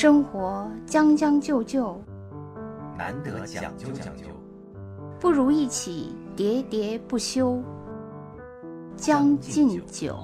[0.00, 2.00] 生活将将就就，
[2.96, 4.26] 难得讲究讲究，
[5.18, 7.60] 不如一起喋喋不休。
[8.96, 10.16] 将进酒，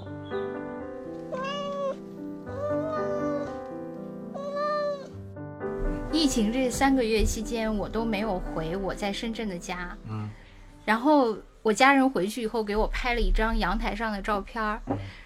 [6.12, 9.98] 疫情这三个月期间，我都没有回我在深圳的家。
[10.08, 10.30] 嗯，
[10.84, 14.80] 然后我家人回去以后给我拍了一张阳台上的照片儿，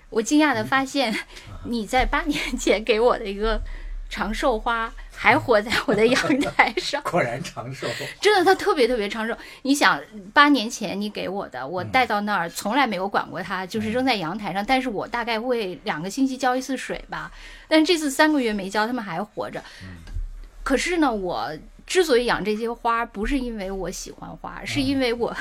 [0.08, 1.14] 我惊讶的发现，
[1.66, 3.60] 你在八年前给我的一个
[4.08, 7.02] 长寿花还活在我的阳 台上。
[7.02, 7.86] 果然长寿。
[8.20, 9.36] 真的，它特别特别长寿。
[9.62, 10.00] 你想，
[10.32, 14.64] 八年前你给我的，我带到那儿从来没有管过它，就是扔在阳台上。
[14.64, 17.30] 但是我大概会两个星期浇一次水吧。
[17.68, 19.62] 但是这次三个月没浇，它们还活着。
[20.62, 21.50] 可是呢，我
[21.88, 25.34] 之所以养这些花，不是因为我喜欢花，是因为我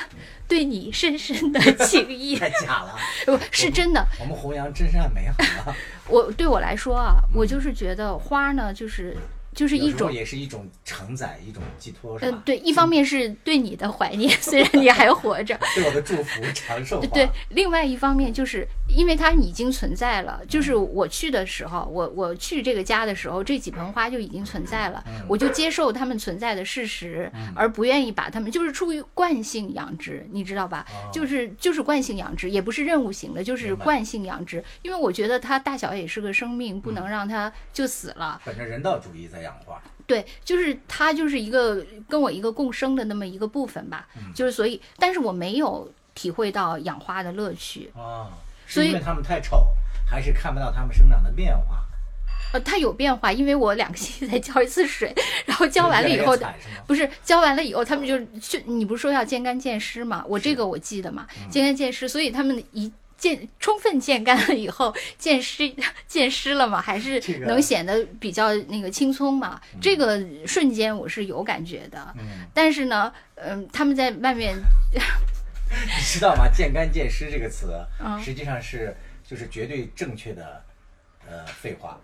[0.47, 2.37] 对你深深的情谊。
[2.37, 2.97] 太假了，
[3.27, 4.03] 不是真的。
[4.19, 5.75] 我们弘扬真善美好了。
[6.07, 9.15] 我对我来说啊，我就是觉得花呢，就是
[9.53, 10.65] 就是一种，也是一种
[10.97, 12.37] 承载，一种寄托，是吧？
[12.37, 16.99] 嗯，对，一方面是对你的怀念， 虽然你还活着， 对我的祝福，长寿。
[17.13, 30.83] 对，另外一方面就是因为它已经存在了，就是我去的时候，我我去这个家的时候，这几盆花就已经存在了，我就接受它们存在的事实，而不愿意把它们，就是出于惯性养殖，你知道吧？
[31.13, 38.41] 就是就是惯性养殖，也不是任务型的，就是惯性养殖，因为我觉得它大小也是个生命，不能让它就死了。
[38.43, 39.79] 本着人道主义在养花。
[40.07, 48.31] 对，就是它就是一个跟我一个共生的那么一个部分吧，就是所以，但是我没有体会到养花的乐趣啊，
[48.65, 49.67] 是因为它们太丑，
[50.09, 51.85] 还是看不到它们生长的变化？
[52.53, 55.13] 呃，它有变化，因为我两个星期才浇一次水，
[55.45, 56.37] 然后浇完了以后，
[56.87, 60.23] 不是浇完了以后，他们就就你不是说要见干见湿嘛？
[60.25, 62.89] 我这个我记得嘛，见干见湿，所以他们一。
[63.17, 65.73] 见充分见干了以后，见湿
[66.07, 69.59] 见湿了嘛，还是能显得比较那个轻松嘛。
[69.81, 72.13] 这个瞬间我是有感觉的，
[72.53, 74.55] 但是呢，嗯，他们在外面，
[74.93, 76.47] 你知道吗？
[76.47, 77.73] 见干见湿这个词，
[78.23, 78.95] 实际上是
[79.25, 80.63] 就是绝对正确的，
[81.27, 81.99] 呃，废话。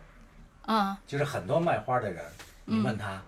[0.65, 2.23] 嗯，就是很多卖花的人，
[2.65, 3.21] 你问他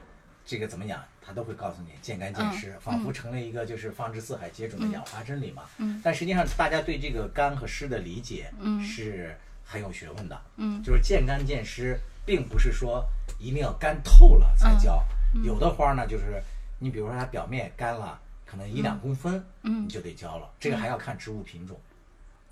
[0.45, 1.03] 这个怎么养？
[1.25, 5.63] 他都会告诉你见干见湿，仿佛成了一个就是放之四海皆准的养花真理嘛。
[5.79, 9.35] 嗯，但实际上大家对这个干和湿的理解是
[9.65, 10.39] 很有学问的。
[10.57, 13.03] 嗯，就是见干见湿，并不是说
[13.39, 15.03] 一定要干透了才浇。
[15.43, 16.39] 有的花呢，就是
[16.77, 20.47] 你比如说它表面干了，可能一两公分，嗯，你就得浇了。
[20.59, 21.75] 这个还要看植物品种。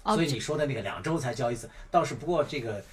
[0.03, 2.83] 所以你说的那个两周才浇一次，倒是不过这个。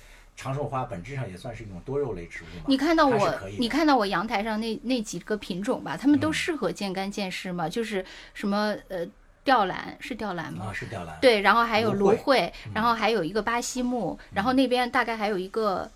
[0.40, 2.64] 长寿花本质上也算是一种多肉类植物嘛。
[2.66, 7.68] 你看到我，你看到我阳台上那那几个品种吧，它们都适合见干见湿嘛。
[7.68, 8.02] 就是
[8.32, 9.06] 什么呃，
[9.44, 10.68] 吊兰是吊兰吗？
[10.70, 11.18] 啊，是吊兰。
[11.20, 15.90] 对，然后还有芦荟，然后还有一个巴西木，然后那边大概还有一个，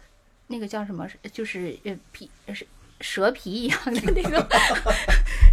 [0.48, 1.08] 那个叫什么？
[1.32, 2.66] 就是呃皮是。
[3.00, 4.48] 蛇皮一样的那个，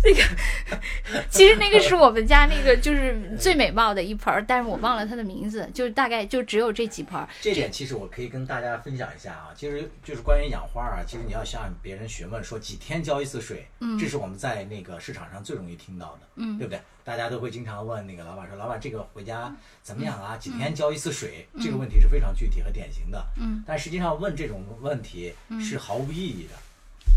[0.03, 7.29] 那个，其实那个是我们家那个就是最美貌的一盆儿，但是我忘了它的名字，就是大概就只有这几盆儿。
[7.39, 16.81] 这点其实我可以跟大家分享一下啊，其实就是关于养花啊，其实你要向别人询问说几天浇一次水，嗯，这是我们在那个市场上最容易听到的，嗯，对不对？
[17.03, 20.37] 大家都会经常问那个老板说，老板这个回家怎么养啊？
[20.37, 21.47] 几天浇一次水？
[21.59, 26.55] 这个问题是非常具体和典型的，嗯，但实际上问这种问题是毫无意义的。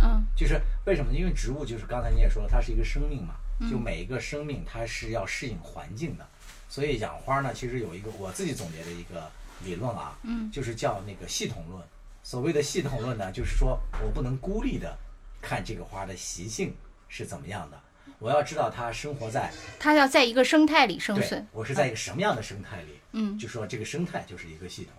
[0.02, 1.12] 嗯，就是为什么？
[1.12, 3.36] 因为植物就是刚才你也说了，它是一个生命嘛，
[3.70, 6.26] 就每一个生命它是要适应环境的，
[6.68, 9.30] 所以养花呢，其实有一个我自己总结的一个
[9.64, 11.82] 理论啊，嗯，就是叫那个系统论。
[12.22, 14.96] 所谓的系统论呢，就是说我不能孤立的
[15.40, 16.74] 看这个花的习性
[17.08, 17.80] 是怎么样的，
[18.18, 24.94] 我要知道它生活在它要在一个生态里生存，我是在一个什么样的生态里，嗯，就说这个生态就是一个系统。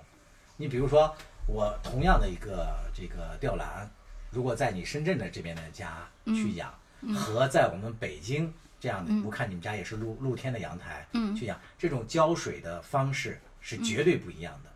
[0.58, 1.14] 你比如说
[1.48, 3.90] 我同样的一个这个吊兰。
[4.36, 6.78] 如果在你深圳的这边的家去养，
[7.16, 11.08] 和在我们北京这样的，我看你们家也是露露天的阳台
[11.38, 14.70] 去养，这种浇水的方式是绝对不一样的。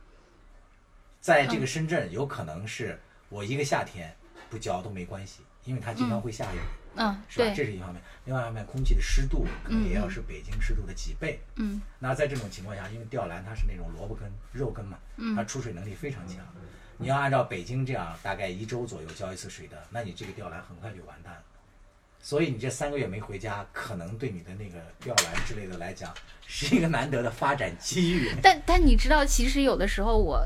[1.19, 4.15] 在这个深圳，有可能是我一个夏天
[4.49, 6.59] 不浇都没关系，因为它经常会下雨，
[6.95, 7.53] 嗯，是吧？
[7.53, 8.01] 这是一方面。
[8.23, 11.37] 另外一方面，空气的湿度可能也要是北京湿度的几倍。
[11.57, 14.97] 嗯，那在这种情况下，因为吊兰它是那种萝卜根、肉根嘛，
[15.35, 16.37] 它出水能力非常强。
[17.01, 21.41] 你要按照北京这样，大概一周左右浇一次水的，那你这个吊兰很快就完蛋了。
[22.21, 26.13] 所以你这三个月没回家，可能对你的那个吊兰之类的来讲，
[26.45, 28.29] 是一个难得的发展机遇。
[28.43, 30.45] 但但你知道，其实有的时候我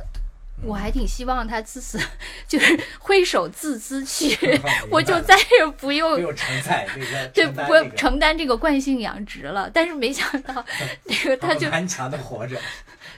[0.63, 1.99] 我还挺希望他自此
[2.47, 4.37] 就是挥手自兹去，
[4.91, 6.87] 我就再也不用承载
[7.33, 9.67] 这个对不承担这个惯性养殖了。
[9.73, 10.63] 但是没想到
[11.05, 12.61] 那个他就顽强的活着。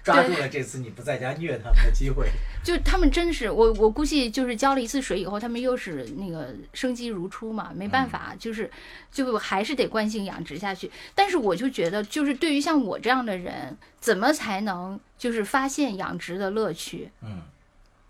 [0.06, 2.30] 抓住了这次你不在家虐他们的机会。
[2.64, 8.70] 就他们真是我，我估计就是浇了一次水以后，他们又是那个生机如初嘛，没办法，就是
[9.12, 10.90] 就还是得惯性养殖下去。
[11.14, 17.10] 但是我就觉得，就是对于像我这样的人，怎么才能就是发现养殖的乐趣？
[17.22, 17.42] 嗯，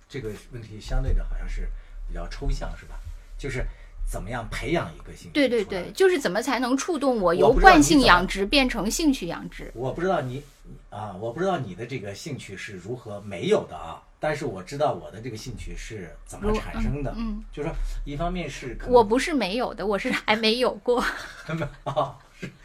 [0.08, 1.68] 这个问题相对的好像是
[2.08, 2.96] 比较抽象，是吧？
[3.38, 3.66] 就是
[4.06, 5.30] 怎么样培养一个兴趣？
[5.34, 9.72] 对对对，就是怎么才能触动我由惯性养殖变成兴趣养殖？
[9.74, 10.42] 我不知道你
[10.90, 14.02] 啊，我不知道你的这个兴趣是如何没有的啊。
[14.18, 17.76] 但是我知道我的这个兴趣是怎么产生的，嗯，就是说，
[18.06, 21.00] 一方面是我不是没有的，我是还没有过，
[21.84, 22.18] 啊，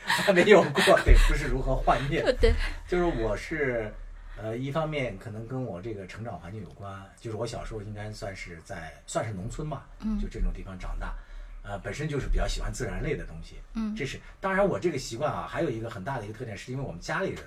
[0.06, 2.54] 还没有过，对，不是如何幻灭， 对，
[2.88, 3.92] 就是我是，
[4.40, 6.90] 呃，一方面可能跟我这个成长环境有关，
[7.20, 11.14] 就是我小时候应该算是在算是农村嘛，嗯，就这种地方长大，
[11.62, 17.40] 呃，本身就是比较喜欢自然类的东西，嗯，这是当然我这个习惯啊，还有一个很大的一个特点，是因为我们家里人。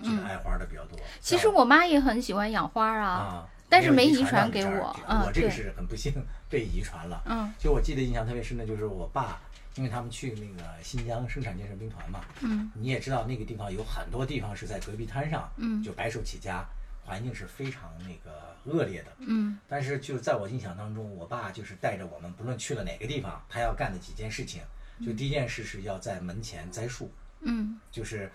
[0.00, 0.96] 就是爱花的比较多。
[1.20, 4.96] 其实我妈也很喜欢养花啊，但是没遗传给我。
[5.26, 6.12] 我这个是很不幸
[6.48, 7.20] 被遗传了。
[7.26, 9.40] 嗯，就我记得印象特别深的就是我爸，
[9.74, 12.20] 因为他们去那个新疆生产建设兵团嘛。
[12.42, 16.64] 嗯，你也知道那个地方有很多地方是在戈壁滩上，嗯，就白手起家，
[17.08, 19.12] 环境是非常那个恶劣的。
[19.20, 24.62] 嗯，但是就在我印象当中，我爸就是带着我们，不论去了哪个地方，他要干的几件事情，
[25.04, 27.10] 就第一件事是要在门前栽树。
[27.40, 28.30] 嗯，就是，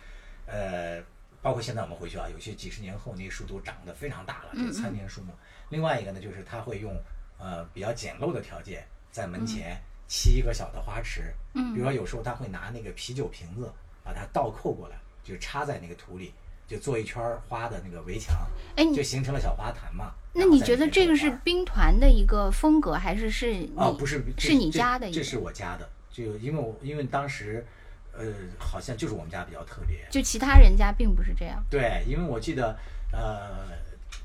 [0.47, 1.03] 呃。
[1.43, 5.33] 包括现在我们回去啊，有些几十年后那树都长得非常大了，这参天树木。
[5.67, 6.95] 另外一个呢，就是他会用
[7.37, 9.77] 呃比较简陋的条件，在门前
[10.07, 11.33] 砌一个小的花池。
[11.53, 13.69] 嗯，比如说有时候他会拿那个啤酒瓶子，
[14.05, 16.33] 把它倒扣过来，就插在那个土里，
[16.73, 18.35] 就做一圈花的那个围墙，
[18.75, 20.13] 哎，就形成了小花坛嘛。
[20.33, 23.69] 那你觉得这个是兵团的一个风格，还是是？
[23.75, 25.87] 哦，不是，是你家的，这是我家的。
[26.11, 27.65] 就因为我因为当时。
[28.15, 31.63] 呃，好像就是我们家比较特别，就其他人家并不是这样。
[31.67, 32.77] 对，因为我记得，
[33.11, 33.69] 呃，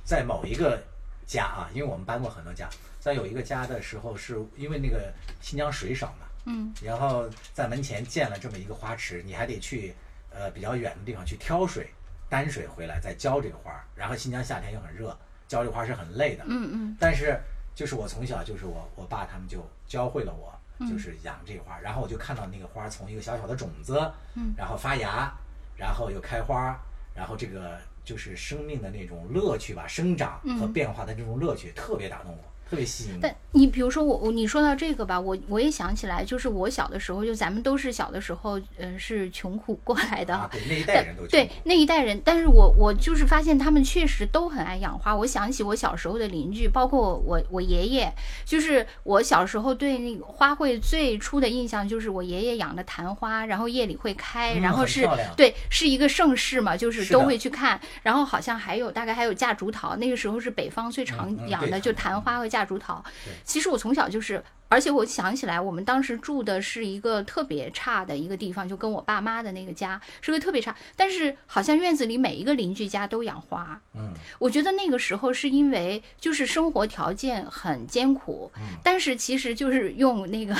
[0.05, 0.79] 在某一个
[1.27, 2.69] 家啊，因为我们搬过很多家，
[3.01, 5.11] 在有一个家的时候，是因为那个
[5.41, 9.95] 新疆水少嘛，嗯，然后在门前建了这么一个花池，你还得去
[10.29, 11.89] 呃比较远的地方去挑水，
[12.29, 15.17] 担水回来再浇这个花，然后新疆夏天又很热，
[15.47, 17.39] 浇这花是很累的，嗯嗯，但是
[17.75, 20.53] 就是我从小就是我我爸他们就教会了我。
[20.89, 23.99] 就是养这花，然后我就看到那个花从一个小小的种子，
[24.37, 25.29] 嗯，然后发芽，
[25.77, 26.79] 然后又开花，
[27.17, 32.45] 然后这个就是生命的那种乐趣吧，生长和变化的这种乐趣特别打动我。
[32.69, 33.19] 特别吸引。
[33.21, 40.49] 但你比如说我我，你说到这个吧，我我也想起来，就是我小的时候，就咱们都是小的时候，嗯，是穷苦过来的。
[40.53, 45.17] 对那一代人都对那一代人，但是我我就是发现他们确实都很爱养花。
[45.17, 48.13] 我想起我小时候的邻居，包括我我爷爷，
[48.45, 57.81] 就是我小时候对那个花卉最初的印象就是我爷爷养的昙花，然后夜里会开，然后是对是一个盛世嘛，就是都会去看。
[58.03, 62.58] 然后好像还有大概还有嫁竹桃，那个时候是北方最常养的，就昙花和夹。
[62.59, 63.05] 夹竹桃，
[63.45, 73.81] 其实我从小就是，而且我想起来，我们当时住的是一个特别差的一个地方，就跟我爸妈的那个家是个特别差，但是好像院子里每一个邻居家都养花。
[73.95, 78.51] 嗯，我觉得那个时候是因为就是生活条件很艰苦，
[78.83, 80.55] 但是其实就是用那个。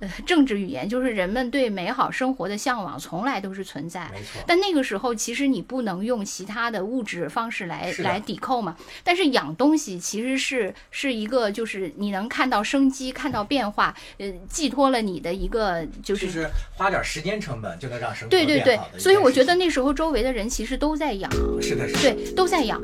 [0.00, 4.10] 呃政治语言就是人们对美好生活的向往，从来都是存在。
[4.12, 4.42] 没错。
[4.44, 8.76] 但那个时候，其实你不能用其他的物质方式来来抵扣嘛。
[9.04, 16.24] 但是养东西其实是是一个，就是你能看到生机，看到变化，呃，寄托了你的一个就是。
[16.24, 21.30] 就是花点时间成本就能让生活对对对，所以我觉得那时候周围的人其实都在养。
[21.60, 22.00] 是的，是的。
[22.00, 22.80] 对，都在养。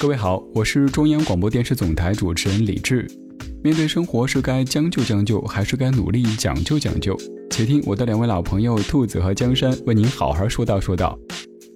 [0.00, 3.06] 各位好，我是中央广播电视总台主持人李志。
[3.62, 7.16] 面对生活，是该将就将就，还是该努力讲究讲究？
[7.50, 11.16] 且听我的两位老朋友兔子和江山为您好好说道说道。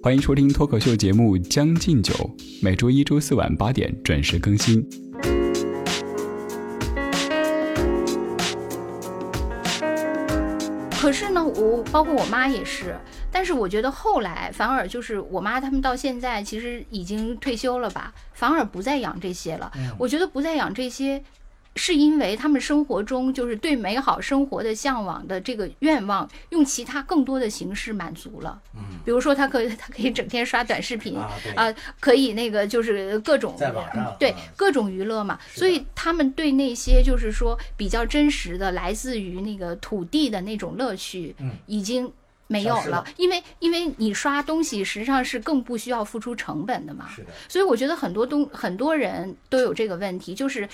[0.03, 2.13] 欢迎收听脱口秀节目《将进酒》，
[2.61, 5.04] 每周一、周四晚八点准时更新。
[11.05, 12.97] 可是呢，我包括我妈也是，
[13.31, 19.71] 但是我觉得后来反而就是我妈他们到现在其实已经退休了吧，反而不再养这些了。
[19.99, 21.23] 我觉得不再养这些。
[21.75, 28.61] 是因为他们生活中就是对美好生活的向往的这个愿望，用其他更多的形式满足了。
[28.75, 31.17] 嗯，比如说他可以他可以整天刷短视频
[31.55, 35.37] 啊，可以那个就是各种在网上对各种娱乐嘛。
[35.53, 42.11] 所以他们对那些就是说比较真实的来自于那个土地的那种乐趣，嗯，已经。
[42.47, 47.09] 没有了，因为因为你刷东西实际上是更不需要付出成本的嘛。
[47.15, 47.29] 是的。
[47.47, 50.67] 所以我觉得很多东很多人都有这个问题，就是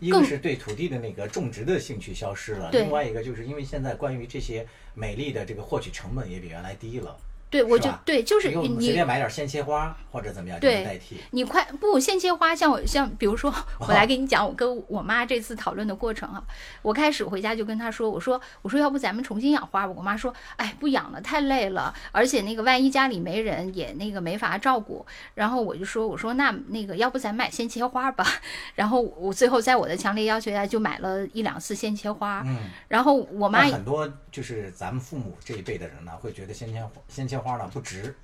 [0.00, 7.16] 一个是对土地的那个种植的兴趣消失了，另外一个就是因为现在关于这些美丽的这个获取成本也比原来低了。
[7.48, 11.16] 对，我就对，就是你随便买点鲜切花或者怎么样就能代替。
[11.30, 16.42] 你快不鲜切花，像我像比如说， 我来给你讲我跟我妈这次讨论的过程啊。
[16.82, 19.92] 我开始回家就跟她说，我说我说要不咱们重新养花吧。
[19.96, 25.06] 我妈说，哎，不养了，太累了，而且那个万一家里没人也那个没法照顾。
[25.34, 28.26] 然后我就说，我说那那个要不咱买鲜切花吧。
[28.74, 32.42] 然后我最后在我的强烈要求下就买了一两次鲜切花。
[32.44, 32.58] 嗯。
[32.88, 38.14] 然后我妈很多就是咱们父母这一辈的人呢，会觉得鲜切鲜切花呢不值。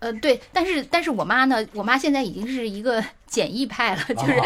[0.00, 4.38] 呃，对，但是但是我妈呢，我妈现在已经是一个简易派了，就是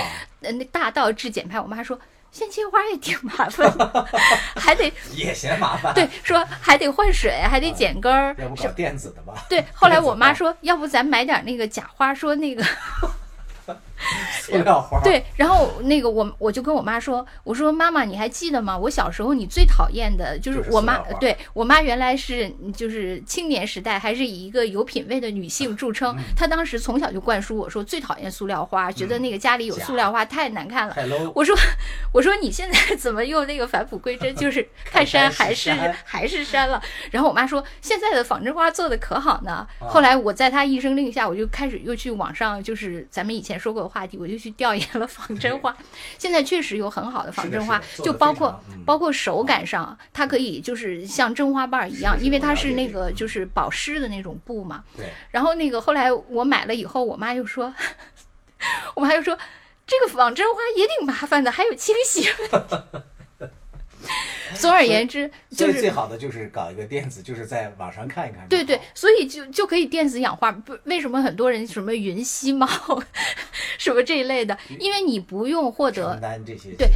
[0.42, 1.60] 呃那大道至简派。
[1.60, 1.98] 我妈说
[2.30, 3.68] 鲜切花也挺麻烦，
[4.54, 4.84] 还得
[5.16, 5.92] 也嫌麻烦。
[5.92, 8.32] 对，说还得换水，还得剪根儿。
[8.38, 9.44] 要不搞电子的吧？
[9.50, 12.64] 对，后来我妈 说，要不咱买点那个假花，说那个。
[14.40, 18.76] 塑料花对，然后那个我我就跟我妈说，我说妈妈，你还记得吗？
[18.76, 30.96] 我小时候你最讨厌的就是我妈，对我妈原来是就是青年时代还是以一个有品位的女性著称，她当时从小就灌输我说最讨厌塑料花，觉得那个家里有塑料花太难看了。
[31.34, 31.56] 我说
[32.12, 35.72] 我说你现在怎么又那个返璞归真，就是 看山还是
[36.04, 36.82] 还是山了。
[37.10, 39.66] 然后我妈说现在的仿真花做的可好呢。
[39.78, 44.36] 后来我在她一声令下，我就开始又去网上就是咱们以前说过的话题，我就。
[44.36, 45.74] 去调研了仿真花，
[46.18, 54.84] 现在确实有很好的仿真花，就包括包括手感上，它可以就是像真花瓣一样，因为它是那个就是保湿的那种布嘛。
[54.94, 55.06] 对。
[55.30, 57.74] 然后那个后来我买了以后，我妈就说，
[58.94, 59.36] 我妈就说
[59.86, 62.28] 这个仿真花也挺麻烦的，还有清洗。
[64.58, 68.46] 总而言之，就是最好的就是搞一个电子，就是在网上看一看。
[68.48, 70.52] 对对，所以就就可以电子氧化。
[70.52, 72.66] 不，为什么很多人什么云吸猫，
[73.78, 74.56] 什么这一类的？
[74.78, 76.18] 因为你不用获得
[76.76, 76.88] 对，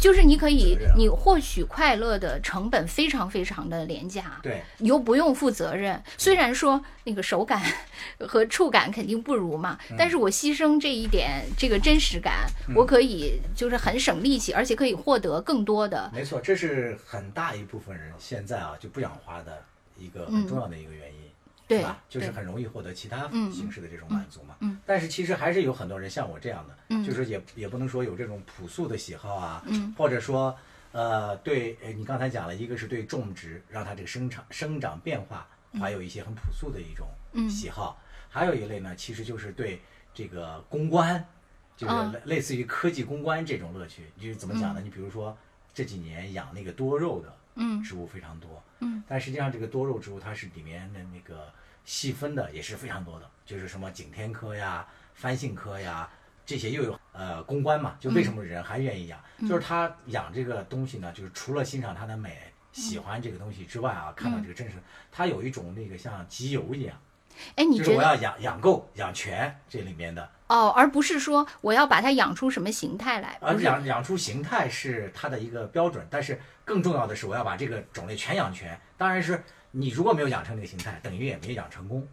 [0.00, 4.40] 就是你可以你获取快乐的成本非常非常的廉价。
[4.42, 6.02] 对，你又不用负责任。
[6.16, 7.62] 虽然说那个手感
[8.18, 16.10] 和触感肯定不如嘛，但是我牺牲这一点这个真实感，我可以就是很省力气，而且可以获得更多的。
[16.12, 16.98] 没错，这是。
[17.06, 19.62] 很大一部分人现在啊就不养花的
[19.96, 21.20] 一个很重要的一个原因，
[21.68, 22.02] 对吧？
[22.08, 24.56] 就是很容易获得其他形式的这种满足嘛。
[24.60, 24.78] 嗯。
[24.86, 29.62] 但是其实还是有很多人像我这样的，就是也也不能说有这种朴素的喜好啊，
[29.96, 30.56] 或者说
[30.92, 35.46] 呃对，你刚才讲了一个是对种植让它这个生长生长变化
[35.80, 37.08] 还有一些很朴素的一种
[37.48, 39.80] 喜好，还有一类呢，其实就是对
[40.12, 41.24] 这个公关，
[41.76, 44.04] 就是类似于科技公关这种乐趣。
[44.18, 44.80] 就是怎么讲呢？
[44.82, 45.36] 你比如说。
[45.76, 47.34] 这几年养那个多肉的
[47.82, 51.52] 植物非常多，嗯，但实际上这个多肉植物它是里面的那个
[51.84, 56.08] 细分的也是非常多的，就是什么景天科呀、番杏科呀
[56.46, 59.18] 这些又有呃公关嘛，就为什么人还愿意养？
[59.40, 62.38] 就是他养这个东西呢，就是除了欣赏它的美、
[62.74, 64.74] 喜欢这个东西之外啊，看到这个真实，
[65.10, 66.94] 它有一种那个像集邮一样。
[67.56, 73.38] 哎，你觉得我要养养够养全这里面的哦，而不是说我要把它养出什么形态来。
[73.40, 78.78] 而养养出形态是它的一个标准，但是更重要的是我要把这个种类全养全。
[78.96, 82.06] 当然是你如果没有养成那个形态，等于也没养成功。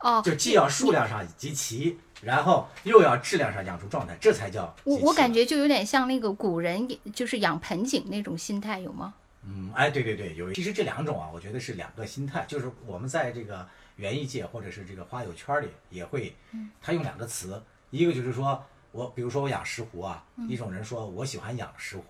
[0.00, 4.74] 哦，就既要数量上集齐，然后又要质量上养出状态，这才叫。
[4.84, 9.14] 我我感觉就有点像那个古人就是养盆景那种心态，有吗？
[9.48, 10.52] 嗯，哎，对对对，有。
[10.52, 13.66] 其实这两种啊，我觉得是两个心态，就是我们在这个。
[13.98, 16.32] 园艺界或者是这个花友圈里也会，
[16.80, 22.02] 他用两个词，一个就是说我，比如说我养石斛啊，一种人说我喜欢养石斛，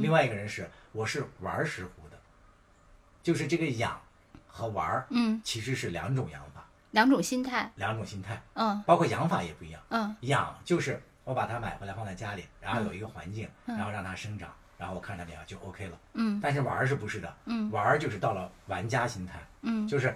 [0.00, 2.16] 另外一个人是我是玩石斛的，
[3.24, 4.00] 就是这个养
[4.46, 20.14] 和玩，嗯，其实是两种养法，两种心态，两种心态，嗯，包括养法也不一样，嗯，养就是我把它买回来放在家里，然后有一个环境，然后让它生长，然后我看着点就 OK 了，嗯，但是玩是不是的，嗯，玩就是到了玩家心态，嗯，就是。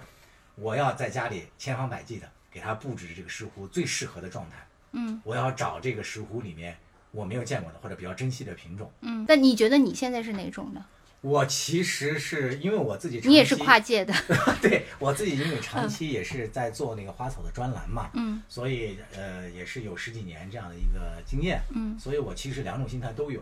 [0.55, 4.57] 我要在家里千方百计的给他布置这个石斛最适合的状态。
[4.91, 6.75] 嗯，我要找这个石斛里面
[7.11, 8.91] 我没有见过的或者比较珍惜的品种。
[8.99, 10.85] 嗯，那你觉得你现在是哪种呢？
[11.21, 14.13] 我其实是因为我自己，你也是跨界的。
[14.61, 23.41] 对我自己，因为长期也是在做那个花草的专栏嘛，嗯，所以呃也是有十几年这样的一个经验，嗯，所以我其实两种心态都有。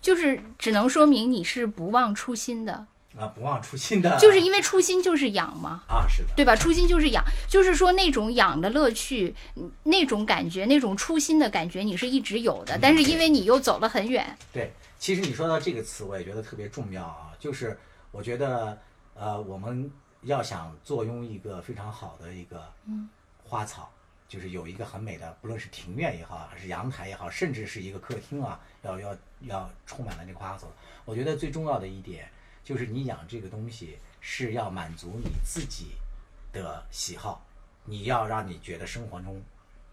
[0.00, 2.86] 就是只能说明你是不忘初心的。
[3.18, 6.54] 啊，不忘初心的，就是因为初心就是养嘛，啊，是的，对吧？
[6.54, 9.34] 初心就是养，就是说那种养的乐趣，
[9.82, 12.78] 那种感觉，那种初心的感觉，你是一直有的。
[12.80, 14.72] 但是因为你又走了很远，对。
[15.00, 17.32] 其实你说到这个词，我也觉得特别重要啊。
[17.40, 17.76] 就是
[18.12, 18.78] 我觉得，
[19.14, 19.90] 呃，我们
[20.22, 22.62] 要想坐拥一个非常好的一个
[23.42, 23.90] 花草，
[24.28, 30.70] 就是有一个很美的，不论是庭院也好，还是阳台也好，甚至是一个客厅啊，要要要充满了那个花草。
[31.04, 32.28] 我觉得最重要的一点。
[32.64, 35.92] 就是你养这个东西是要满足你自己
[36.52, 37.42] 的喜好，
[37.86, 39.40] 你要让你觉得生活中，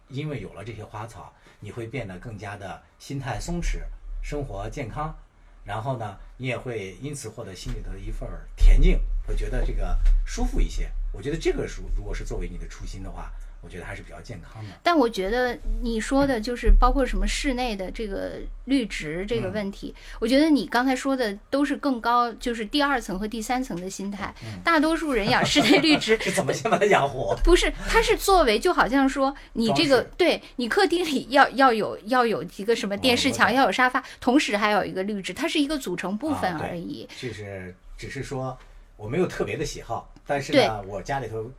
[0.09, 3.79] 因为有了这些花草，你会变得更加的心态松弛，
[4.21, 5.15] 生活健康，
[5.63, 8.27] 然后呢，你也会因此获得心里的一份
[8.57, 10.91] 恬静，会觉得这个舒服一些。
[11.13, 13.31] 我觉得这个书如果是作为你的初心的话。
[13.65, 18.33] 我觉得还是比较健康的，但我觉得你说的就是包括什么室内的这个
[18.65, 24.31] 绿植这个问题，我觉得你刚才说的都是更高，就是第二层和第三层的心态。
[24.63, 27.35] 大多数人养室内绿植 是怎么先把它养活？
[27.43, 37.09] 不是，它是作为就好像说你这个对你客厅里要要有要有一个什么电视墙，要有沙发，同时还有一个绿植，它是一个组成部分而已。
[37.19, 38.55] 就是只是说
[38.95, 41.51] 我没有特别的喜好，但是呢，我家里头。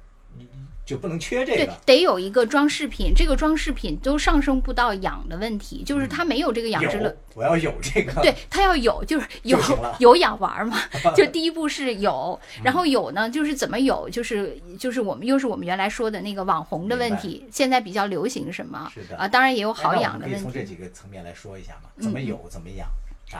[0.84, 3.12] 就不能缺这个，对得有一个装饰品。
[3.12, 7.12] 这个装饰品都上升不到养的问题，就是它没有这个养殖了。
[7.34, 9.58] 我要有这个，对，它要有，就是 有
[9.98, 10.78] 有养玩嘛。
[11.16, 17.44] 就第一步是有，然后有呢，就是怎么有，就是就是我们又是我们原来说的那个网红的问题。
[17.50, 18.88] 现在比较流行什么？
[18.94, 20.40] 是的啊，当然也有好养的问题。
[20.40, 22.88] 从这几个层面来说一下嘛，怎么有，怎么养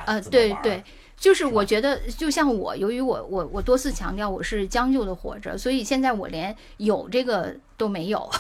[0.05, 0.21] 啊？
[0.21, 0.83] 对对。
[1.17, 7.57] 就是我觉得，就像我，由于我我我多次强调我是将就的活着，所以现在我连有这个。
[7.77, 8.31] 都没有，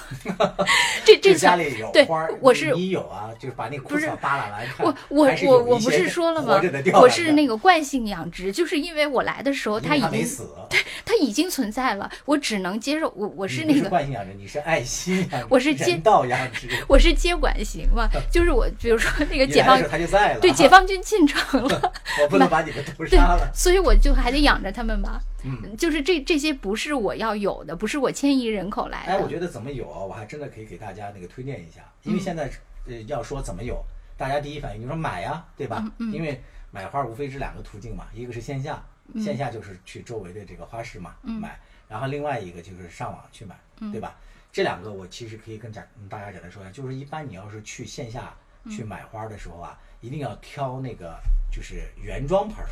[1.05, 4.85] 这这家里有花，我是你有啊，就是把那枯草扒拉来看。
[4.87, 6.61] 我我我我不是说了吗？
[6.95, 13.13] 我是那个惯性养殖，就是因为我来的时候它已经死，对，它已经存在了，我只能接受。
[13.17, 25.21] 我我是那个惯性养殖，你是爱心养殖，我是接道养殖，我是接管型嘛，就是我比如说那个解放，他就在了，对，解放军进城了， 我不能把你们 屠杀了，所以我就还得养着他们吧。
[25.45, 29.13] 嗯，就是这这些不是我要有的，不是我迁移人口来的。
[29.13, 30.01] 哎，我觉得怎么有啊？
[30.01, 32.51] 我还真的可以给大家那个推荐一下，因为现在
[32.87, 33.85] 呃要说怎么有，
[34.17, 35.85] 大家第一反应就说买呀，对吧？
[35.99, 36.13] 嗯。
[36.13, 38.85] 因为买花无非是两个途径嘛，一个是线下，
[39.23, 43.55] 线下就是去周围的这个花市嘛买，然后另外一个就是上网去买，
[43.93, 44.17] 对吧？
[44.51, 48.35] 这两个我其实可以跟讲大家简单说一下，就是一般你要是去线下
[48.71, 51.17] 去买花的时候啊，一定要挑那个
[51.53, 52.69] 就是原装盆儿。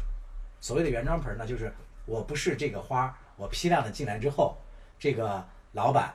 [0.61, 1.73] 所谓的原装盆儿呢，就是。
[2.07, 4.59] 我不是这个花，我批量的进来之后，
[4.99, 6.13] 这个老板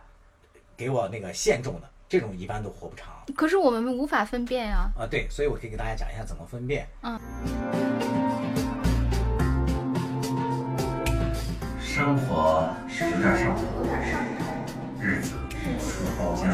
[0.78, 3.08] 给我那个现种的，这种一般都活不长。
[3.36, 4.92] 可是我们无法分辨呀。
[4.96, 6.88] 啊，对，所以我可以给大家讲一下怎么分辨。
[7.02, 7.20] 嗯。
[11.82, 13.62] 生活有点上头，
[15.02, 15.36] 日子
[15.80, 16.48] 出了包浆，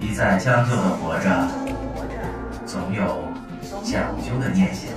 [0.00, 1.48] 一再将就的活着，
[2.66, 3.22] 总有
[3.84, 4.90] 讲究的念想。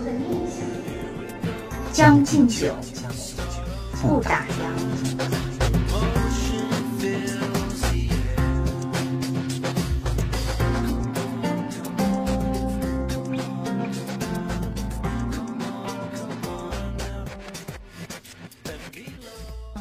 [1.95, 2.75] 将进酒，
[4.01, 4.65] 不打烊。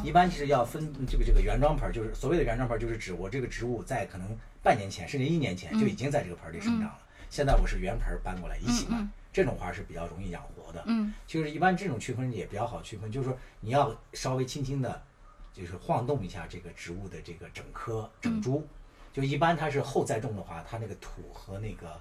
[0.01, 4.25] 一般其实要分这个这个原装盆，就是所谓的原装盆，就是指我这个植物在可能
[4.63, 6.99] 半年前甚至一年前就已经在这个盆里生长了。
[7.29, 10.81] 现在我是原盆搬过来一起买，这种花是比较容易养活的。
[10.85, 15.03] 嗯，就是一般这种区分也比较好区分，就是说你要稍微轻轻的，
[15.51, 18.65] 就是晃动一下这个植物的这个整颗整株。
[19.11, 21.99] 就一般它是后再种的话，它那个土和那个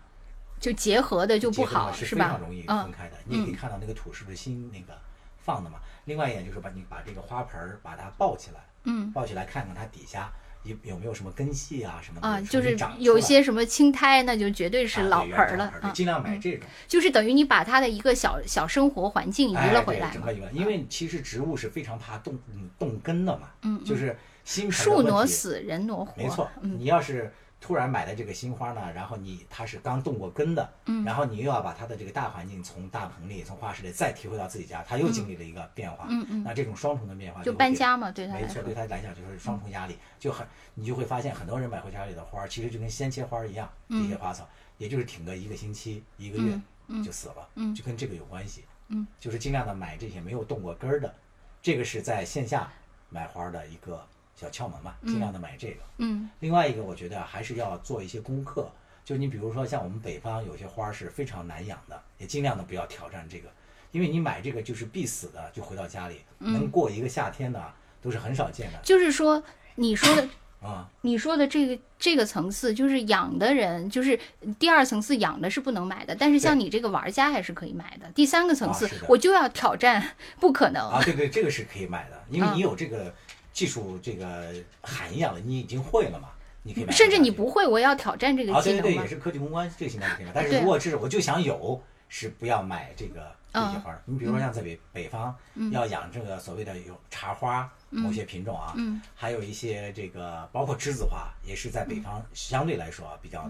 [0.60, 2.26] 就结合的就不好，是吧？
[2.26, 3.16] 非常容易分开的。
[3.24, 4.96] 你也可以看到那个土是不是新那个
[5.38, 5.80] 放的嘛？
[6.04, 10.32] 另外一点就是把你把这个花盆儿把它抱起来，嗯，抱起来看看它底下。
[10.64, 12.40] 有有没有什么根系啊什么的啊？
[12.40, 15.90] 就是有些什么青苔，那就绝对是老盆儿了啊！
[15.94, 20.10] 尽量买这种，就是等于你把它的一个小小生活环境移了回来。
[20.12, 22.38] 整个移了，因为其实植物是非常怕冻
[22.78, 23.48] 冻根的嘛。
[23.62, 26.12] 嗯，就是新树挪死，人挪活。
[26.16, 27.32] 没错，你要是。
[27.64, 44.46] 突然买的这个新花呢，然后你它是刚动过根的，嗯，然后你又要把它的这个大环境从大棚里、从花室里再提回到自己家，它又经历了一个变化，嗯嗯，那这种双重的变化就搬家嘛，对它没错，对它来讲就是双重压力，就很你就会发现很多人买回家里的花，其实就跟鲜切花一样，这些花草，
[44.76, 46.60] 也就是挺个一个星期、一个月
[47.02, 51.14] 就死了，嗯，就跟这个有关系，嗯，就是尽量的买这些没有动过根儿的，
[51.62, 52.70] 这个是在线下
[53.08, 54.06] 买花的一个。
[54.36, 55.76] 小窍门嘛，尽量的买这个。
[55.98, 58.68] 嗯，另外一个我觉得还是要做一些功课，
[59.04, 63.48] 就你比如说像我们北方有些花是非常难养的，也尽量的不要挑战这个，
[63.92, 68.80] 因为你买这个就是必死的，就回到家里能过一个夏天的都是很少见的。
[68.82, 69.42] 就是说
[69.76, 70.28] 你说的
[70.60, 74.18] 啊， 你说的这个这个层次，就是养的人，就是
[74.58, 78.10] 第二层次养的是不能买的，但是像你这个玩家还是可以买的。
[78.14, 81.00] 第三个层次，我就要挑战，不可能啊！
[81.04, 83.14] 对对，这个是可以买的，因为你有这个。
[83.54, 86.28] 技术这个涵养了，你已经会了嘛？
[86.62, 90.32] 你可以甚至你不会，我要挑战这个技能啊，对对对，也是科技公关这个形态可以买。
[90.34, 94.02] 但是如果是我就想有，是不要买这个这些花儿。
[94.06, 95.34] 你比如说像在北北方，
[95.70, 98.74] 要养这个所谓的有茶花某些品种啊，
[99.14, 103.48] 还有一些这个包括栀子花，也是在北方相对来说比较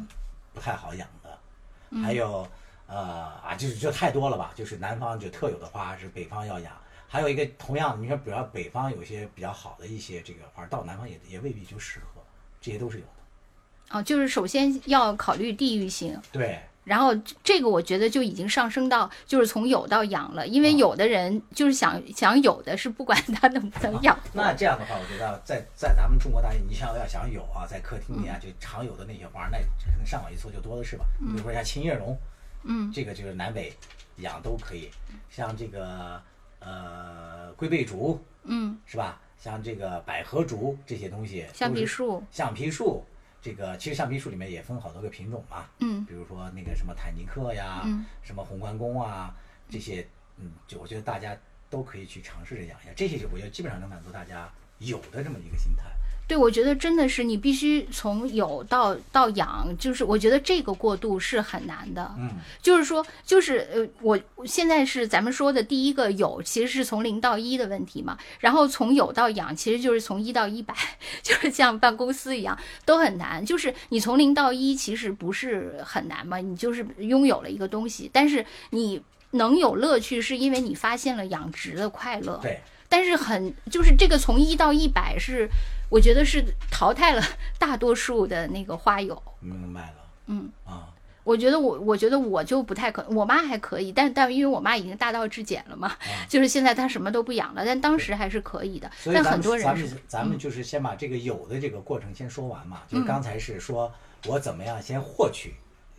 [0.53, 2.03] 不太好养的。
[2.03, 2.47] 还有
[2.87, 2.99] 呃
[3.45, 6.73] 啊，就是就太多了吧，就是南方就特有的花是北方要养。
[7.15, 12.21] 还有一个同样的，你说比如北方有些比较好的一些这个花，到南方也也未必就适合，
[12.61, 13.97] 这些都是有的。
[13.97, 16.21] 哦，就是首先要考虑地域性。
[16.33, 16.59] 对。
[16.83, 24.19] 然后这个我觉得就已经上升到就是从有到养了，因为有的人就是想想有的是不管他能不能养。
[24.35, 31.05] 那这样的话，我觉得在在咱们中国大地，你想要想有啊，在客厅里啊就常有的那些花，那可能上网一搜就多的是吧？
[31.21, 32.19] 比如说像琴叶榕，
[32.65, 33.73] 嗯，这个就是南北
[34.17, 34.91] 养都可以。
[35.31, 36.21] 像这个
[36.65, 39.21] 呃龟背竹，嗯，是吧？
[39.39, 43.05] 像这个百合竹这些东西，橡皮树，橡皮树。
[43.43, 49.37] 这个其实橡皮树里面也分好多个品种嘛，嗯，比如说那个什么坦尼克呀，嗯，什么红关公啊，
[49.69, 51.37] 这些，嗯，就我觉得大家
[51.69, 55.85] 都可以去尝试着养一下，这些就我觉得基本上能满足大家有的这么一个心态。
[56.27, 62.15] 对，我觉得真的是你必须从有到到养，就是我觉得这个过渡是很难的。
[62.17, 62.31] 嗯，
[62.63, 68.17] 就是说，就是呃，我现在是咱们说的第一个有，其实是从零到一的问题嘛。
[68.41, 70.75] 然后从有到养，其实就是从一到一百，
[71.23, 73.45] 就是像办公司一样都很难。
[73.45, 78.99] 就是你从零到一其实不是很难嘛，你就是拥有了一个东西，但是你
[79.33, 82.39] 能有乐趣，是因为你发现了养殖的快乐。
[82.41, 82.63] 对。
[82.89, 85.49] 但是很就是这个从一到一百是。
[85.91, 87.23] 我觉得是淘汰了
[87.57, 89.23] 大多数的那个花友。
[89.39, 89.95] 明白了。
[90.27, 90.89] 嗯啊，
[91.23, 95.95] 我觉得我我觉得我就不太可，我妈还可以，但但因为我妈已经大道至简了嘛，
[96.27, 98.91] 就是现在她什么都不养了，但当时还是可以的。
[99.05, 102.83] 但很多人，咱们咱们就是先把这个有的这个过程先说完嘛。
[102.89, 103.93] 就是刚才是说
[104.27, 105.55] 我怎么样先获取、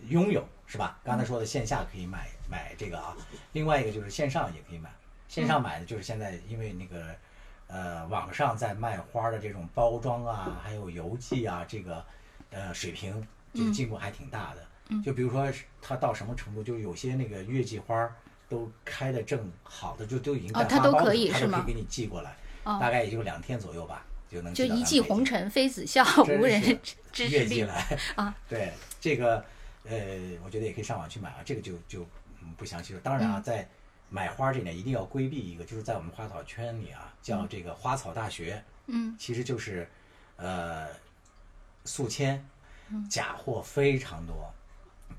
[0.10, 1.00] 拥有，是吧？
[1.06, 3.16] 刚才说的线下可以买买这个啊，
[3.54, 4.90] 另外一个就是线上也可以买。
[5.28, 7.16] 线上买的就是现在因为那个。
[7.68, 12.06] 呃，网上在卖花的这种包装啊，还有邮寄啊，这个
[12.52, 15.02] 呃水平就进步还挺大的。
[15.02, 18.08] 就比如说它到什么程度，就有些那个月季花
[18.48, 21.64] 都开的正好的，就都已经哦，它都可以是吗？
[21.66, 26.80] 可以给你寄过来，大概也就两天左右吧，就能就一骑红尘妃子笑，无人
[27.12, 27.84] 知月季来
[28.14, 28.36] 啊。
[28.48, 29.44] 对这个
[29.86, 29.98] 呃，
[30.44, 32.06] 我觉得也可以上网去买啊，这个就就
[32.56, 33.00] 不详细了。
[33.00, 33.68] 当然啊，在
[34.16, 39.86] 买花这点一定要规避一个，就是在我们花草圈里啊，叫这个花草大学，嗯，其实就是，
[40.38, 40.88] 呃，
[41.84, 42.42] 宿迁，
[43.10, 44.54] 假货非常多，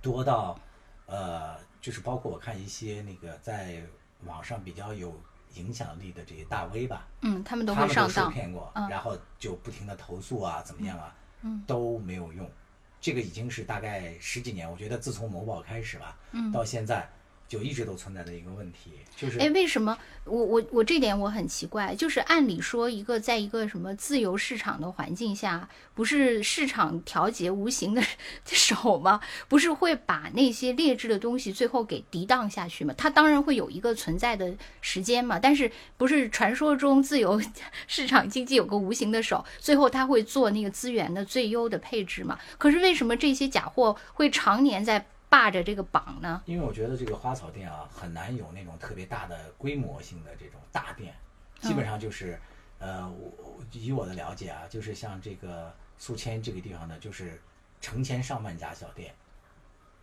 [0.00, 0.58] 多到，
[1.04, 3.82] 呃，就是包括我看一些那个在
[4.24, 5.14] 网上比较有
[5.56, 12.50] 影响力的这些大 V 吧，嗯，他们都会上当，骗过，然后就不停的投诉啊，怎么样啊，嗯，都没有用，
[12.98, 17.06] 这个已经是大概十几年，我觉得自从某宝开始吧，嗯，到现在。
[17.48, 28.02] 就一直都存在的一个问题，就是哎，为什么我我我这点我很奇怪，就是按理说一个在一个什么自由市场的环境下，不是市场调节无形的
[28.44, 29.20] 手吗？
[29.48, 32.92] 不是会把那些劣质的东西最后给涤荡下去吗？
[32.98, 37.40] 它当然会有一个存在的时间嘛，但是不是传说中自由
[37.86, 42.38] 市场经济有个无形的手，最后他会做那个资源的最优的配置嘛？
[42.58, 45.06] 可是为什么这些假货会常年在？
[45.28, 46.42] 霸着这个榜呢？
[46.46, 51.14] 因为我觉得这个花草店啊，很难有那种特别大的规模性的这种大店，
[51.60, 52.40] 基本上就是，
[52.78, 57.40] 呃，我以我的了解啊，就是像这个宿迁这个地方呢，就是
[57.80, 59.14] 成千上万家小店，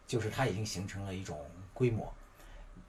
[0.06, 2.14] 就是它已经形成了一种规模。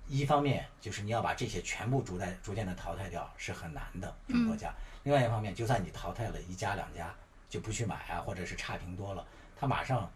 [0.06, 4.74] 一方面就是你要把这些全部逐代逐渐的淘汰掉是很难的，这么多家。
[5.04, 7.14] 另外一方面，就算你淘汰了一家两家
[7.48, 9.24] 就不去买啊，或者是差评多了，
[9.56, 10.10] 它马上。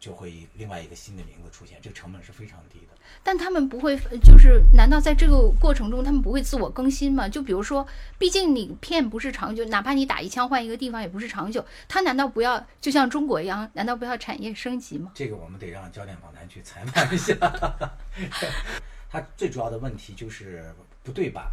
[0.00, 2.96] 就会另外一个新的名字出现，这个成本是非常低的。
[3.22, 7.28] 但他们不会，就是难道在这个过程中他们不会自我更新吗？
[7.28, 7.86] 就比如说，
[8.18, 11.62] 毕竟你片不是长久，哪怕你打一枪换一个地方也不是长久。
[11.86, 15.12] 他难道不要就像中国一样，难道不要产业升级吗？
[15.14, 17.34] 这个我们得让焦点访谈去采访一下。
[19.10, 21.44] 他最主要的问题就是不对版。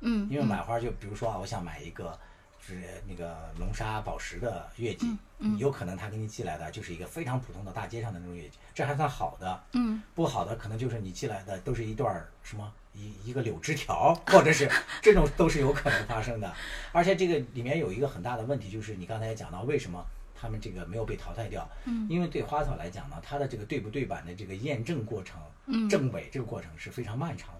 [0.00, 2.18] 嗯，因为买花就比如说啊，我想买一个。
[2.60, 5.16] 是那个龙沙宝石的月季，
[5.58, 9.62] 有可能他给你寄来的就是一个非常普通的大街上的那种月季，这还算好的。
[9.72, 14.70] 嗯，不好的可能就是你寄来的都是一段什么一一个柳枝条，或者是
[15.02, 16.52] 这种都是有可能发生的。
[16.92, 21.68] 而且这个里面有一个很大的问题，就是你刚才也讲到，为什么他们这个没有被淘汰掉？
[21.86, 27.50] 嗯，因为对花草来讲呢，它的这个对不对版的这个验证过程，嗯，证伪这个过程是非常漫长。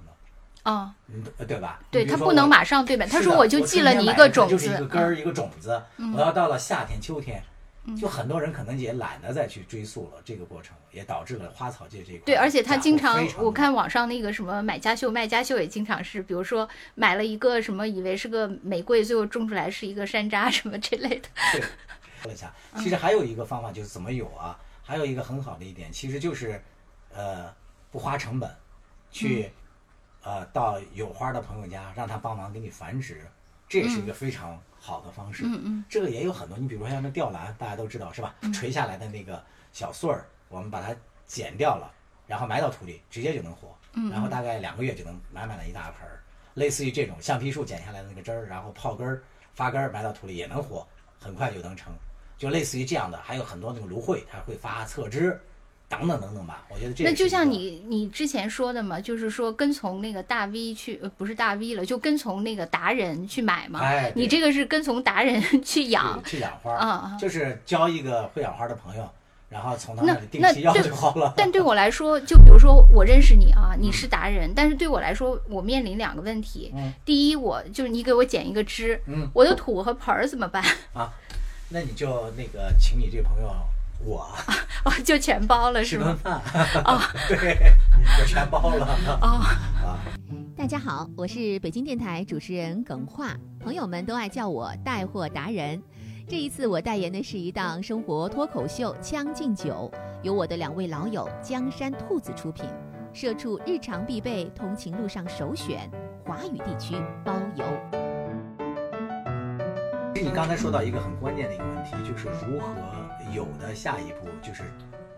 [0.63, 1.81] 啊，嗯，对吧？
[1.91, 3.07] 对他不能马上对吧？
[3.11, 5.83] 他说我就寄了你一个种子，就是一个根儿，一个种子。
[6.15, 7.43] 我要到了夏天、秋天，
[7.99, 21.29] 就很多人可能也懒得再去追溯了这个过程，也导致了花草界这一块对，而且他经常，我看网上那个什么买家秀、卖家秀也经常是，比如说买了一个什么，以为是个玫瑰，最后种出来是一个山楂什么这类的。
[21.53, 21.63] 对，
[22.25, 24.59] 问一下， 其实还有一个方法就是怎么有啊？
[24.83, 26.61] 还有一个很好的一点，其实就是，
[27.15, 27.51] 呃，
[27.93, 28.51] 不花成本，
[29.13, 29.51] 去，
[30.23, 33.27] 呃，到有花的朋友家，让他帮忙给你繁殖，
[33.69, 35.45] 这也是一个非常好的方式。
[35.47, 38.35] 嗯嗯这个也有很多，你比如说像那吊兰，大家都知道是吧？
[38.53, 40.95] 垂下来的那个小穗儿，我们把它
[41.27, 41.91] 剪掉了，
[42.27, 43.75] 然后埋到土里，直接就能活。
[43.95, 46.21] 嗯然后大概两个月就能满满的一大盆儿。
[46.55, 49.23] 类似于这种橡皮树剪下来的那个枝儿，然后泡根儿、
[49.55, 50.87] 发根儿埋到土里也能活，
[51.19, 51.93] 很快就能成。
[52.37, 55.41] 就类似于这样的，还有很多那个芦荟，它会发侧枝，
[55.91, 56.65] 等等等等吧。
[56.71, 63.81] 我觉得这那就像你你之前说的嘛，就是说跟从那个大 V 去，呃，不是大 V 了，就跟从那个达人去买嘛。
[63.81, 69.07] 哎你这个是跟从达人去养，去养花，啊啊就是交一个会养花的朋友，
[69.49, 71.35] 然后从他那那里定期要对就好了。
[71.37, 76.73] 但对我来说，就比如说我认识你啊，你是达人，但是对我来说，我面临两个问题。
[76.77, 80.63] 嗯第一，我就是你给我剪一个枝，嗯我的土和盆儿怎么办？
[80.95, 81.13] 啊，
[81.71, 83.53] 那你就那个请你这个朋友
[84.05, 84.27] 我
[84.85, 86.19] 哦，就全包了吃是顿吗？
[86.23, 87.73] 饭，啊 对，
[88.19, 88.87] 就全包了
[89.21, 89.29] 哦，
[89.85, 89.99] 啊。
[90.57, 95.83] 大家好，我是北京电台主持人耿化，朋友们都爱叫我带货达人。
[96.29, 99.91] 这一次我代言的是一档生活脱口秀《将进酒》，
[100.23, 102.65] 由我的两位老友江山兔子出品，
[103.13, 105.91] 社畜日常必备，通勤路上首选，
[106.25, 107.65] 华语地区包邮。
[110.15, 112.67] 其实你刚才说到一个很关键的一个问题，就是如何
[113.35, 114.63] 有的下一步就是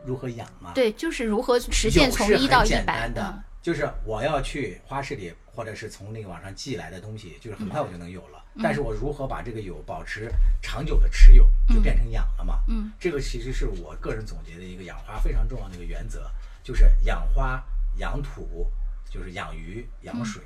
[0.05, 0.73] 如何养嘛。
[0.75, 8.45] 对，就是如何实现从一到一百简单的嗯，就是我要去花市里，或者是从那个网上寄来的东西，就是很快我就能有了。
[8.63, 12.59] 但是我如何把这个有保持长久的持有，就变成养了嘛。
[12.69, 16.31] 嗯，这个其实是我个人总结的一个养花非常重要的一个原则，
[16.63, 17.63] 就是养花、
[17.97, 18.67] 养土，
[19.11, 20.43] 就是养鱼、养水。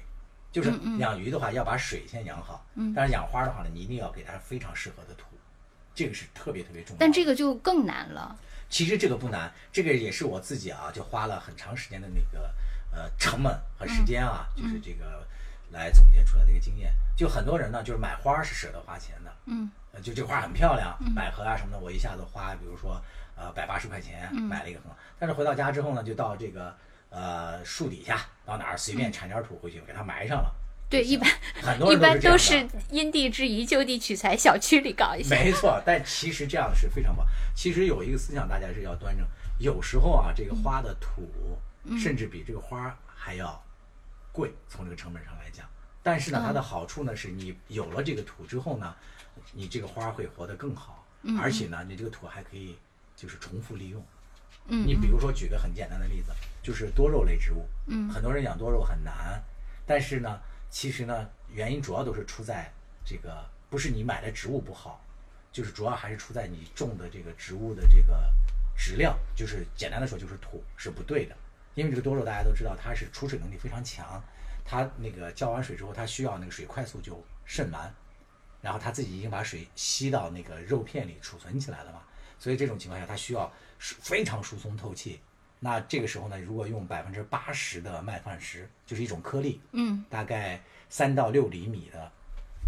[0.52, 2.64] 就是养鱼的话，要把水先养好。
[2.76, 5.26] 嗯，但是养花的话呢，你一定要给它非常适合的土，
[5.96, 6.96] 这个是特别特别重要。
[7.00, 8.36] 但这个就更难了。
[8.68, 12.52] 其实这个不难，这个也是我自己啊，就花了很长时间的那个
[12.92, 15.26] 呃成本和时间啊，嗯就是这个
[15.70, 16.92] 来总结出来的一个经验。
[17.16, 23.00] 就很多人呢，就是买花是舍得花钱的，嗯呃，就这花很漂亮，百合啊什么的，我一下子花，比如说
[23.36, 26.76] 呃百八十块钱嗯买了一个很好，但是回到家之后呢，就到这个
[27.08, 30.52] 呃树底下，到哪儿随便铲点土回去，给它埋上了。
[30.86, 31.28] 嗯对，一般
[31.62, 35.34] 很多一般都是因地制宜，就地取材，小区里搞一下。
[35.34, 37.26] 没错，但其实这样是非常棒。
[37.56, 39.26] 其实有一个思想，大家是要端正。
[39.58, 41.28] 有时候啊，这个花的土，
[41.98, 43.60] 甚至比这个花还要
[44.30, 45.66] 贵，从这个成本上来讲。
[46.02, 48.94] 但是呢，它的好处呢，是你有了这个土之后呢，
[49.52, 51.04] 你这个花会活得更好，
[51.40, 52.76] 而且呢，你这个土还可以
[53.16, 54.00] 就是重复利用。
[54.68, 56.30] 嗯你比如说举个很简单的例子，
[56.62, 59.42] 就是多肉类植物，嗯很多人养多肉很难，
[59.86, 60.38] 但是呢，
[60.70, 62.70] 其实呢，原因主要都是出在
[63.04, 65.00] 这个不是你买的植物不好，
[65.52, 68.30] 就是主要还是出在你种的这个植物的这个
[68.76, 71.36] 质量，就是简单的说就是土是不对的。
[71.74, 74.22] 因为这个多肉大家都知道它是储水能力非常强，
[74.64, 77.94] 它那个浇完水之后，它需要那个水快速就渗完，
[78.60, 82.02] 然后它自己已经把水吸到那个肉片里储存起来了嘛，
[82.38, 85.20] 所以这种情况下它需要非常疏松透气。
[85.58, 92.12] 那这个时候呢，如果用百分之八十的麦饭石，就是一种颗粒，嗯大概三到六厘米的，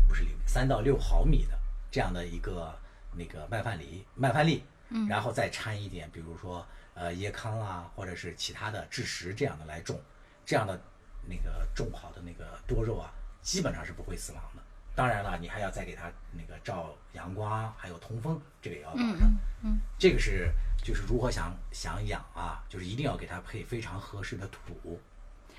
[0.09, 1.59] 不是厘米，三到六毫米的
[1.91, 2.77] 这样的一个
[3.15, 10.01] 那个麦饭粒，麦饭粒，嗯，然后再掺一点，比如说呃椰糠啊，或者是其他的蛭石这样的来种，
[10.47, 10.81] 这样的
[11.29, 14.63] 那个种好的那个多肉啊，基本上是不会死亡的。
[14.99, 19.21] 当然了，你还要再给它那个照阳光，还有通风，这个也要保证。
[19.21, 20.51] 嗯嗯这个是
[20.83, 25.01] 就是如何想想养啊，就是一定要给它配非常合适的土，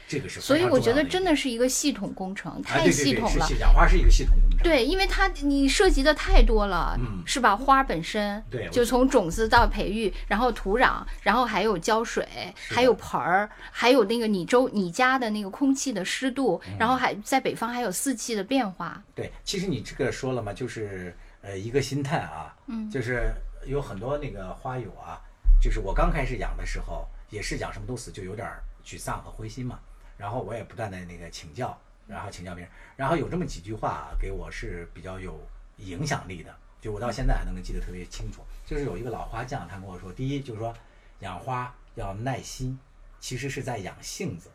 [0.09, 3.47] 这个是非所以我觉得真的是一个系统工程，啊，太系统了。
[3.59, 4.59] 养花是一个系统工程。
[4.63, 7.55] 对，因为它你涉及的太多了，嗯是吧？
[7.55, 18.99] 花本身，对就从种子到培育，然后土壤，然后还有浇水，还有盆儿，还有那个你周你家的那个空气的湿度，嗯然后还在北方还有四季的变化。
[19.13, 23.31] 对，其实你这个说了嘛，就是呃一个心态啊，嗯就是
[23.67, 25.21] 有很多那个花友啊，
[25.61, 29.79] 就是我刚开始养的时候，也是养什么都死，就有点儿沮丧和灰心嘛。
[30.19, 35.39] 然后我也不断的那个请教，然后请教别人，然后有这么几句话，给我是比较有
[35.77, 38.43] 影响力的，就我到现在还能记得特别清楚。
[38.65, 40.75] 就是有一个老花匠，他跟我说，第一就是说
[41.19, 42.77] 养花要耐心，
[43.21, 44.51] 其实是在养性子，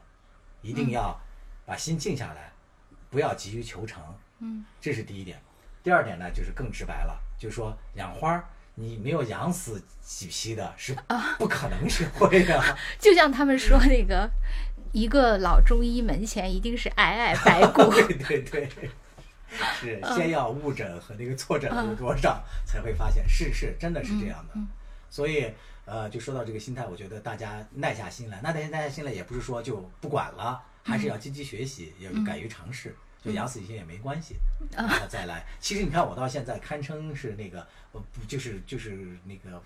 [0.61, 1.18] 一定要
[1.64, 2.53] 把心静下来，
[3.09, 4.03] 不要急于求成。
[4.40, 5.40] 嗯，这是第一点。
[5.83, 8.42] 第二点呢，就是更直白了，就是说养花
[8.74, 10.94] 你没有养死几批的，是
[11.38, 12.77] 不可能学会的。
[12.98, 14.29] 就像他们说那个，
[14.94, 17.90] 一个老中医门前一定是皑皑白骨。
[18.26, 18.90] 对对对，
[19.80, 24.54] 是先要误诊和那个错诊有多少，才会发现是是真的是这样的。
[25.11, 25.52] 所以
[25.85, 32.96] 呃，就说到这个心态，我觉得大家耐下心来，那大家耐下心来也不是说就不管了，还是要积极学习，要敢于尝试。
[33.24, 34.37] 就养死一些也没关系，
[34.70, 35.46] 然后再来。
[35.59, 39.62] 其实你看我到现在堪称是那个，不就是就是那个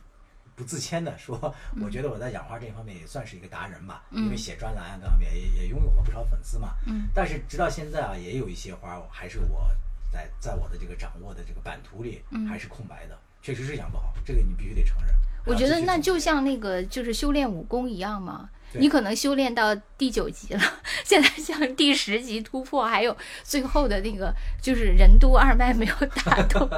[0.59, 6.75] 不自谦的说，我觉得我在养花这一方面也算是一个达人吧，因为写专栏啊各方面也也拥有了不少粉丝嘛。
[6.87, 7.07] 嗯。
[7.14, 9.71] 但是直到现在啊，也有一些花还是我
[10.12, 15.14] 在在我的这个掌握的这个版图里还是空白的，确实是养不好，这个你必须得承认。
[15.47, 18.51] 我觉得那就像那个就是修炼武功一样嘛。
[18.73, 20.61] 你可能修炼到第九级了，
[21.03, 25.94] 现在像第十级突破，还有最后的那个就是任督二脉没有
[26.25, 26.68] 打通。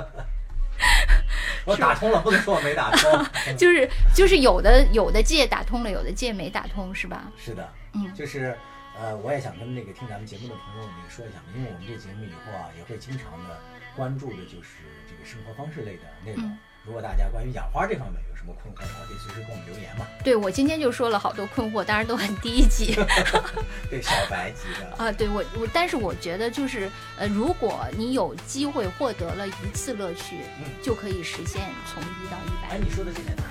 [1.64, 3.26] 我打通了，不能说我没打通。
[3.57, 7.31] 就是就是有的有的界打通了，有的界没打通，是吧？
[7.37, 8.57] 是的，嗯，就是
[8.98, 13.59] 呃，我也想跟那个听咱们节目的朋友那个说一下，因为我们这节目以后啊，也会经常的
[13.96, 16.57] 关注的就是这个生活方式类的内容。
[16.90, 20.05] 如果大家关于养花这方面有什么困惑的话，可以随时给我们留言嘛。
[20.24, 22.96] 对，我今天就说了好多困惑，当然都很低级。
[23.88, 24.90] 对，小白级的。
[24.96, 32.74] 啊，对我我，但是我觉得就是，呃，如果你有机会获得了一次乐趣，嗯，就可以实现从一到一百。
[32.74, 33.42] 哎，你说的这点特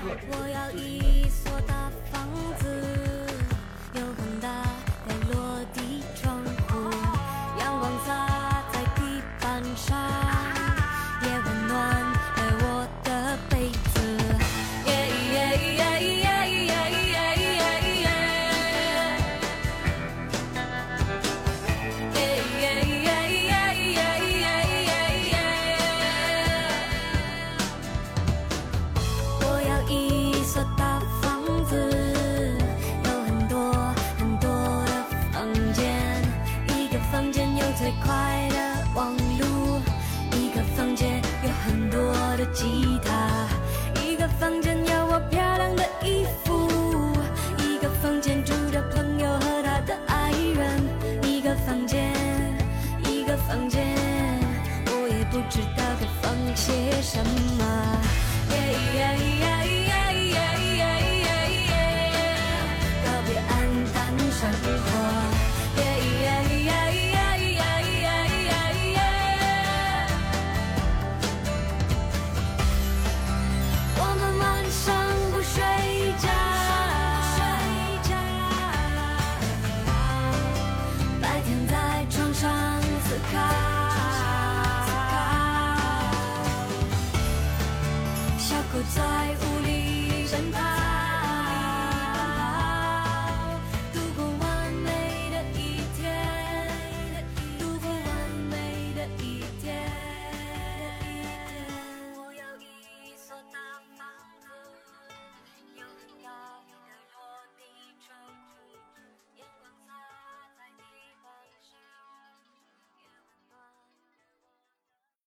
[55.49, 57.28] 不知道该放弃什么。